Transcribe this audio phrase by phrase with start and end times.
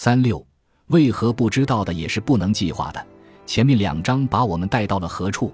[0.00, 0.46] 三六，
[0.90, 3.04] 为何不知道的也是不能计划的？
[3.46, 5.52] 前面两章把我们带到了何处？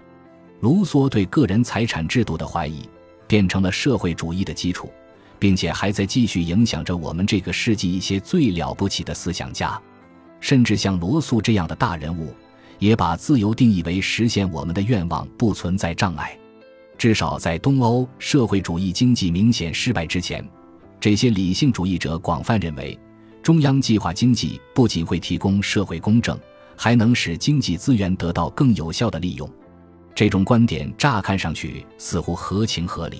[0.61, 2.87] 卢梭对个人财产制度的怀疑，
[3.27, 4.93] 变成了社会主义的基础，
[5.39, 9.81] 并且还在继续影响着我们这个世纪一些最了不起的思想家，
[10.41, 12.29] 甚至像罗素这样的大人物，
[12.79, 16.39] 也把自由定义为实现我们的愿望不存在障碍。
[16.99, 20.47] 至少在东欧社会主义经济明显失败之前，
[21.01, 22.99] 这些理性主义者广泛认为。
[23.45, 26.41] 中央计划经济不仅会提供社会公正，
[26.75, 29.47] 还能使经济资源得到更有效的利用。
[30.15, 33.19] 这种观点乍看上去似乎合情合理，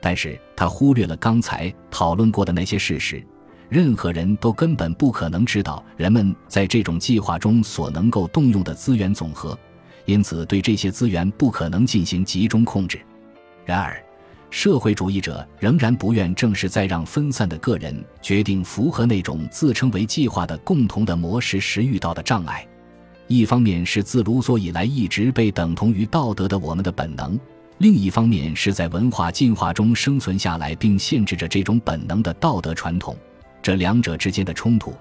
[0.00, 3.22] 但是他忽略了刚才讨论过的那些事实。
[3.68, 9.58] 任何人都根本不可能知道人们在这种计划中所能够动用的资源总和，
[10.06, 12.98] 因此对这些资源不可能进行集中控制。
[13.66, 14.02] 然而。
[14.52, 22.68] 社会主义者仍然不愿正是在让分散的个人决定符合那种自称为计划的共同的模式时遇到的障碍。
[23.28, 27.40] 一方面是自卢梭以来一直被等同于道德的我们的本能，
[27.78, 33.16] 另一方面是在文化进化中生存下来并限制着这种本能的道德传统。
[33.62, 34.94] 这两者之间的冲突，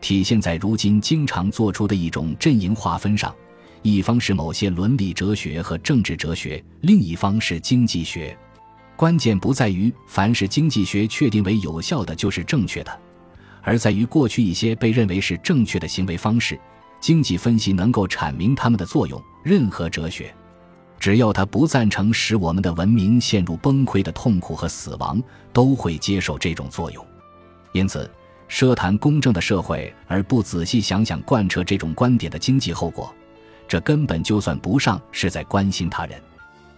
[0.00, 3.32] 体现在如今经常做出的一种阵营划分上：
[3.82, 8.36] 一方是某些伦理哲学和政治哲学，另一方是经济学。
[8.96, 13.00] 关键不在于凡是经济学确定为有效的就是正确的，
[13.62, 16.58] 而在于过去一些被认为是正确的行为方式，
[16.98, 19.22] 经济分析能够阐明它们的作用。
[19.44, 20.34] 任何哲学，
[20.98, 27.06] 只要他不赞成使我们的文明陷入崩溃的痛苦和死亡，都会接受这种作用。
[27.72, 28.10] 因此，
[28.48, 33.14] 奢谈公正的社会而不仔细想想贯彻这种观点的经济后果，
[33.68, 36.20] 这根本就算不上是在关心他人。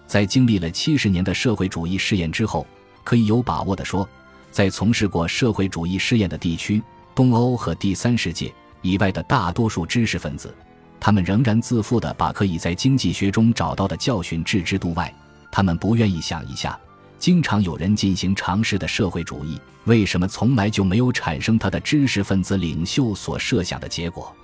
[0.08, 2.66] 在经历了七十年的社会主义试验之后，
[3.04, 4.08] 可以有把握地说，
[4.50, 6.82] 在从事过社会主义试验的地区——
[7.14, 10.52] 东欧和第三世界以外的大多数知识分子，
[10.98, 15.14] 他们仍然自负地把可以在经济学中找到的教训置之度外。
[15.52, 16.78] 他们不愿意想一下，
[17.18, 24.34] 经常有人进行尝试的社会主义，为什么从来就没有产生他的知识分子领袖所设想的结果？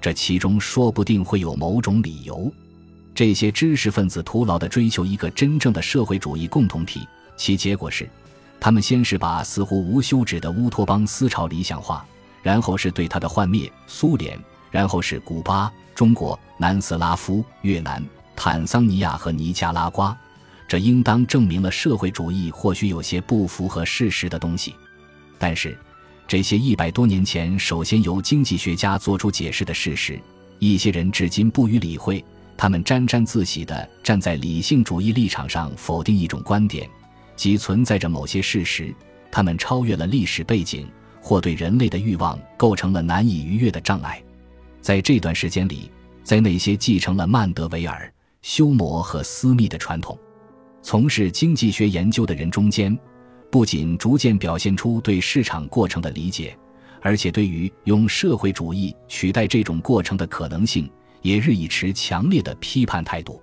[0.00, 2.52] 这其中说不定会有某种理由。
[3.14, 7.06] 这些知识分子徒劳地追求一个真正的社会主义共同体，
[7.36, 8.08] 其结果是，
[8.58, 12.06] 他们先是把似乎无休止的乌托邦思潮理想化，
[12.42, 14.38] 然后是对它的幻灭——苏联，
[14.70, 18.02] 然后是古巴、中国、南斯拉夫、越南、
[18.34, 20.16] 坦桑尼亚和尼加拉瓜。
[20.66, 24.74] 这应当证明了社会主义或许有些不符合事实的东西。
[25.38, 25.76] 但是，
[26.26, 30.18] 这些一百多年前首先由经济学家做出解释的事实，
[30.58, 32.24] 一些人至今不予理会。
[32.62, 36.88] 他们沾沾自喜地站在理性主义立场上否定一种观点，
[37.34, 38.94] 即存在着某些事实，
[39.32, 40.88] 他们超越了历史背景，
[41.20, 44.22] 或对人类的欲望构成了难以逾越的障碍。
[44.80, 45.90] 在这段时间里，
[46.22, 48.08] 在那些继承了曼德维尔、
[48.42, 50.16] 休谟和斯密的传统，
[50.82, 52.96] 从事经济学研究的人中间，
[53.50, 56.56] 不仅逐渐表现出对市场过程的理解，
[57.00, 60.88] 而且对于用社会主义取代这种过程的可能性。
[61.22, 63.40] 也日益持强烈的批判态度，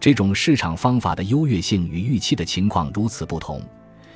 [0.00, 3.62] 这种市场方法的优越性与预期的情况如此不同，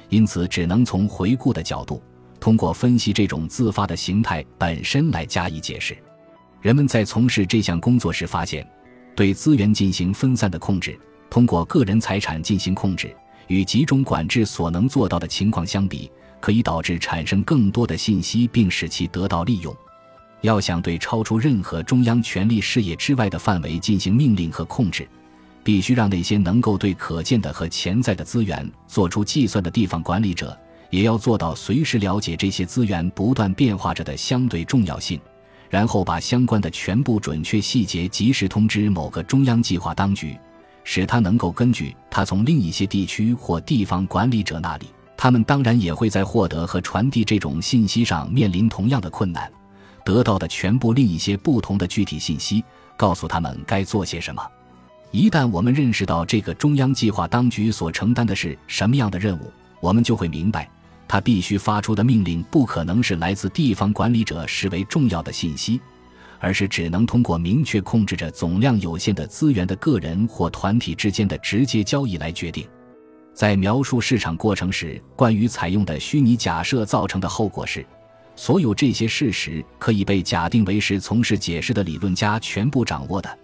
[0.09, 2.03] 因此只能从回顾的角度，
[2.41, 5.97] 通过分析这种自发的形态本身来加以解释。
[6.61, 8.67] 人们在从事这项工作时发现，
[9.15, 10.99] 对资源进行分散的控制，
[11.29, 13.15] 通过个人财产进行控制，
[13.49, 16.11] 与集中管制所能做到的情况相比，
[16.41, 19.77] 可以导致产生更多的信息，并使其得到利用。
[20.45, 25.09] 要想对超出任何中央权力视野之外的范围进行命令和控制，
[25.63, 30.55] 必须让那些能够对可见的和潜在的资源做出计算的地方管理者，
[30.91, 35.19] 也要做到随时了解这些资源不断变化着的相对重要性，
[35.71, 40.37] 然后把相关的全部准确细节及时通知某个中央计划当局，
[40.85, 49.51] 使他能够根据他从另一些地区或地方管理者那里，他们当然也会在获得和传递这种信息上面临同样的困难。
[50.05, 52.63] 得到的全部另一些不同的具体信息，
[52.97, 54.43] 告诉他们该做些什么。
[55.11, 60.69] 一旦我们认识到这个中央计划当局所承担的是什么样的任务，我们就会明白，
[61.07, 65.81] 他必须发出的命令不可能是来自地方管理者视为重要的信息，
[66.41, 72.67] 而是只能通过明确控制着总量有限的资源的个人或团体之间的直接交易来决定。
[73.33, 77.87] 在描述市场过程时，关于采用的虚拟假设造成的后果是。
[78.37, 83.39] 所有这些事实可以被假定为是从事解释的理论家全部掌握的，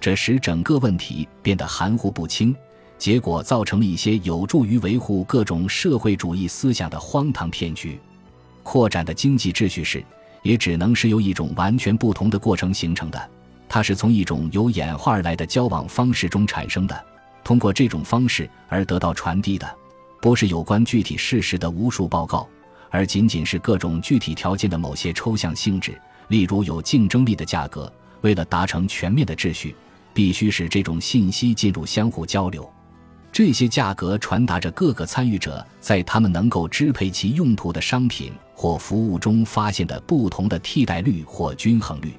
[0.00, 2.54] 这使整个问题变得含糊不清，
[2.98, 7.98] 结果造成了一些有助于维护各种社会主义思想的荒唐骗局。
[8.62, 10.04] 扩展的经济秩序是
[10.42, 13.30] 也只能是由一种完全不同的过程形成的。
[13.68, 17.04] 它是从一种由演化而来的交往方式中产生的，
[17.42, 19.72] 通过这种方式而得到传递的，
[20.20, 22.46] 不是有关具体事实的无数报告，
[22.92, 26.00] 而仅仅是各种具体条件的某些抽象性质。
[26.28, 27.92] 例如，有竞争力的价格。
[28.20, 29.74] 为了达成全面的秩序，
[30.14, 32.70] 必须使这种信息进入相互交流。
[33.32, 42.12] 这些价格传达着各个参与者在他们能够支配其用途的商品或服务中发现的不同的替代率或均衡率。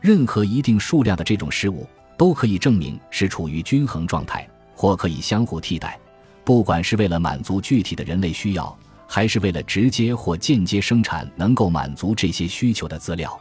[0.00, 5.98] 任何一定数量的这种事物都可以证明是处于均衡状态，或可以相互替代。
[6.44, 8.78] 不管是为了满足具体的人类需要，
[9.14, 13.38] 还是为了直接或间接生产能够满足这些需求的资料，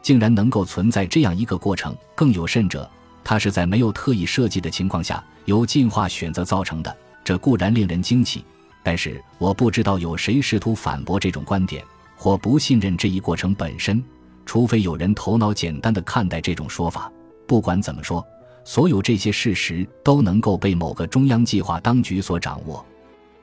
[0.00, 1.94] 竟然能够存在这样一个过程。
[2.14, 2.90] 更有甚者，
[3.22, 6.96] 它是在没有特意设计的情况下由进化选择造成的。
[7.22, 8.42] 这固然令人惊奇，
[8.82, 11.84] 但是我不知道有谁试图反驳这种观点，
[12.16, 14.02] 或不信任这一过程本身。
[14.46, 17.12] 除非有人头脑简单的看待这种说法，
[17.46, 18.26] 不管怎么说，
[18.64, 22.82] 所有这些事实都能够被某个中央计划当局所掌握。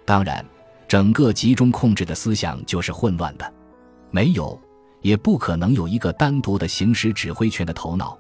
[0.04, 0.44] 当然，
[0.90, 3.54] 整个集中控制的思想就是混乱的，
[4.10, 4.60] 没有，
[5.02, 8.18] 也不可能有一个单独的行使指挥权的头脑。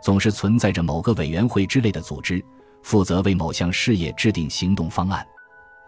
[0.00, 2.40] 总是存在着某个委员会之类的组织，
[2.84, 5.26] 负责为某项事业制定行动方案。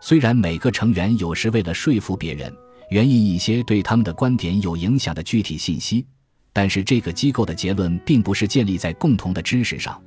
[0.01, 2.53] 虽然每个成员有时为了说服别人，
[2.91, 6.05] 援引一些对他们的观点有影响的具体信息。
[6.53, 10.03] 但是这个机构的结论并不是建立在共同的知识上，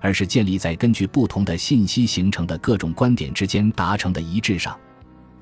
[0.00, 4.74] 而是建立在根据不同的信息形成的各种观点之间达成的一致上。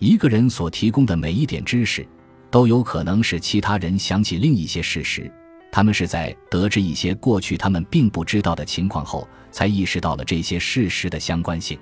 [0.04, 2.06] 一个人所提供的每一点知识，
[2.50, 5.32] 都有可能使其他人想起另一些事实。
[5.72, 11.78] 他们是在得知一些过去他们并不知道的情况后，才意识到了这些事实的相关性。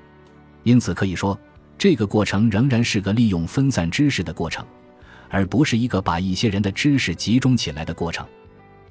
[0.62, 1.36] 因此可以说，
[1.76, 4.64] 这个过程仍然是个利用分散知识的过程，
[5.28, 8.24] 而不是一个把一些人的知识集中起来的过程。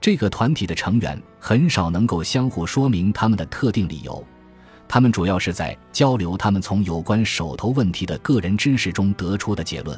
[0.02, 4.22] 这个团体的成员很少能够相互说明他们的特定理由，
[4.94, 9.98] 他们主要是在交流他们从有关手头问题的个人知识中得出的结论。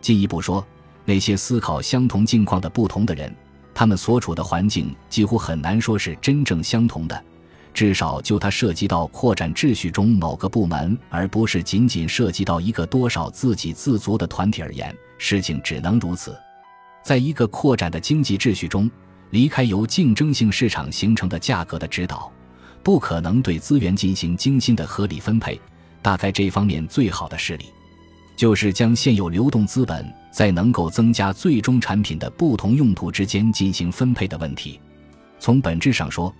[0.00, 0.64] 进一步说，
[1.04, 3.34] 那些思考相同境况的不同的人，
[3.74, 7.24] 他们所处的环境几乎很难说是真正相同的，
[7.74, 16.38] 至少就它涉及到扩展秩序中某个部门，而不是仅仅涉及到一个多少自给自足的团体而言，事情只能如此。
[17.02, 18.88] 在一个扩展的经济秩序中。
[19.30, 22.32] 离开由竞争性市场形成的价格的指导，
[22.82, 25.60] 不可能对资源进行精心的合理分配。
[26.02, 27.66] 大概这方面最好的事例，
[28.36, 34.80] 就是将现有流动资本在能够增加最终产品的不同用途之间进行分配的问题。
[35.38, 36.34] 从本质上说，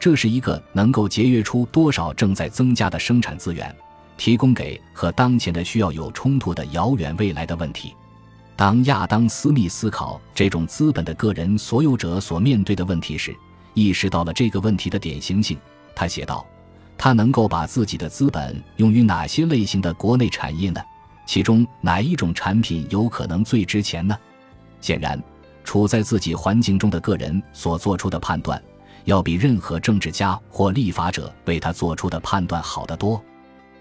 [0.00, 3.74] 这是一个能够节约出多少正在增加的生产资源，
[4.16, 7.94] 提供给和当前的需要有冲突的遥远未来的问题。
[8.56, 13.34] 当亚当·斯密思考这种资本的个人所有者所面对的问题时，
[13.74, 15.58] 意识到了这个问题的典型性。
[15.94, 16.46] 他写道
[16.96, 20.80] ：“他能够把自己的资本用于哪些类型的国内产业呢？
[21.26, 24.16] 其中哪一种产品有可能最值钱呢？”
[24.80, 25.22] 显然，
[25.64, 28.60] 处在自己环境中的个人所做出的判断，
[29.04, 33.22] 要比任何政治家或立法者为他做出的判断好得多。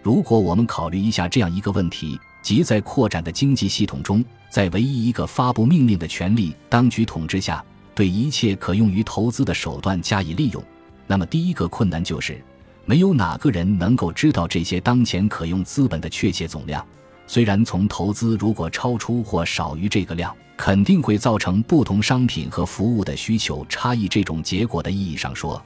[0.03, 7.63] 如果我们考虑一下这样一个问题，即在扩展的经济系统中，在唯一一个发布命令的权力当局统治下，
[7.93, 10.63] 对一切可用于投资的手段加以利用，
[11.07, 12.41] 那么第一个困难就是，
[12.85, 16.85] 没有哪个人能够知道这些当前可用资本的确切总量。
[17.27, 25.61] 虽然从投资如果超出或少于这个量，肯定会造成不同商品和服务的需求差异这种结果的意义上说，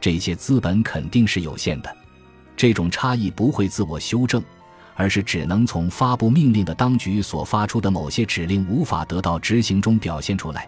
[0.00, 1.96] 这些资本肯定是有限的。
[2.56, 4.42] 这种差异不会自我修正。
[4.98, 10.66] 而是只能从发布命令的当局所发出的某些指令无法得到执行中表现出来，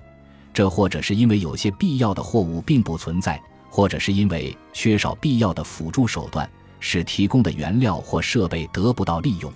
[0.52, 6.48] 这或者是因为有些必要的货物并不存在，或者是因为缺少必要的辅助手段，
[6.80, 9.52] 使提供的原料或设备得不到利用。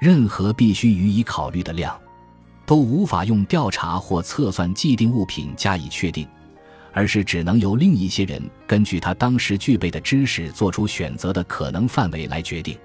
[0.00, 1.98] 任何必须予以考虑的量，
[2.64, 6.26] 都无法用调查或测算既定物品加以确定，
[6.92, 12.78] 而是只能由另一些人根据他当时具备的知识做出选择的可能范围来决定。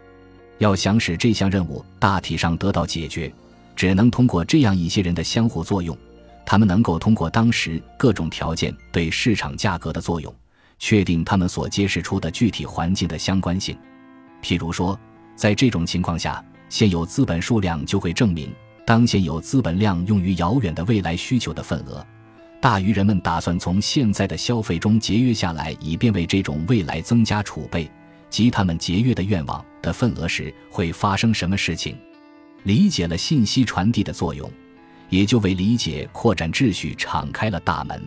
[0.57, 3.31] 要想使这项任务大体上得到解决，
[3.75, 5.97] 只能通过这样一些人的相互作用。
[6.45, 10.33] 他们能够通过当时各种条件对市场价格的作用，
[10.79, 13.77] 确定他们所揭示出的具体环境的相关性。
[14.41, 14.99] 譬如说，
[15.35, 18.53] 在这种情况下，现有资本数量就会证明，
[18.85, 22.05] 当现有资本量用于遥远的未来需求的份额，
[22.61, 27.89] 大于人们打算从现在的消费中节约下来，以便为这种未来增加储备。
[28.27, 31.95] 及他们节约的愿望的份额时会发生什么事情？
[32.63, 34.51] 理解了信息传递的作用，
[35.09, 38.01] 也就为理解扩展秩序敞开了大门。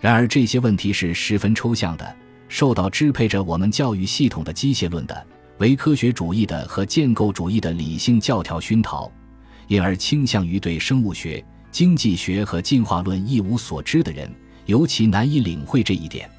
[0.00, 2.16] 然而，这些问题是十分抽象的，
[2.48, 5.26] 受到支配着我们教育系统的机械论的、
[5.58, 9.10] 唯科学主义的和建构主义的理性教条熏陶，
[9.66, 14.32] 因而倾向于对生物学、经济学和进化论一无所知的人，
[14.66, 16.30] 尤其难以领会这一点。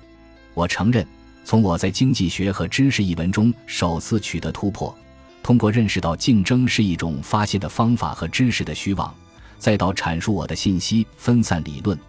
[0.54, 1.06] 我承认，
[1.44, 4.98] 从我在经济学和知识一文中首次取得突破，
[5.44, 9.14] 通过认识到竞争是一种发现的方法和知识的虚妄，
[9.58, 12.00] 再到阐述我的信息分散理论，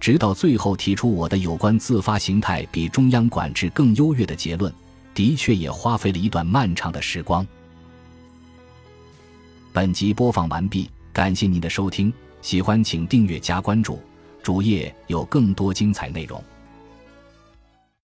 [0.00, 4.72] 直到最后提出我的有关自发形态比中央管制更优越的结论，
[5.14, 7.46] 的确也花费了一段漫长的时光。
[9.72, 14.00] 本集播放完毕，感谢您的收听，喜欢请订阅加关注，
[14.42, 16.42] 主页有更多精彩内容。